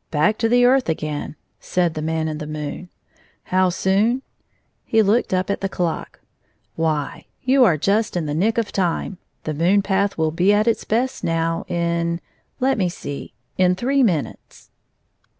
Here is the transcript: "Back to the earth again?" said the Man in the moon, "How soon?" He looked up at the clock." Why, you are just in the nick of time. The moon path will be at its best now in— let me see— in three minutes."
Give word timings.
"Back 0.12 0.38
to 0.38 0.48
the 0.48 0.64
earth 0.64 0.88
again?" 0.88 1.34
said 1.58 1.94
the 1.94 2.02
Man 2.02 2.28
in 2.28 2.38
the 2.38 2.46
moon, 2.46 2.88
"How 3.46 3.68
soon?" 3.68 4.22
He 4.84 5.02
looked 5.02 5.34
up 5.34 5.50
at 5.50 5.60
the 5.60 5.68
clock." 5.68 6.20
Why, 6.76 7.26
you 7.42 7.64
are 7.64 7.76
just 7.76 8.16
in 8.16 8.26
the 8.26 8.32
nick 8.36 8.58
of 8.58 8.70
time. 8.70 9.18
The 9.42 9.54
moon 9.54 9.82
path 9.82 10.16
will 10.16 10.30
be 10.30 10.52
at 10.52 10.68
its 10.68 10.84
best 10.84 11.24
now 11.24 11.64
in— 11.66 12.20
let 12.60 12.78
me 12.78 12.88
see— 12.88 13.34
in 13.58 13.74
three 13.74 14.04
minutes." 14.04 14.70